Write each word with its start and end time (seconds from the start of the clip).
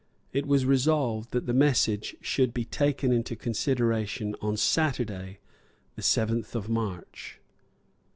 It 0.33 0.47
was 0.47 0.65
resolved 0.65 1.29
that 1.29 1.45
the 1.45 1.53
message 1.53 2.15
should 2.21 2.55
betaken 2.55 3.11
into 3.13 3.35
consideration 3.35 4.35
on 4.41 4.57
Saturday, 4.57 5.37
the 5.95 6.01
seventh 6.01 6.55
of 6.55 6.67
March. 6.67 7.39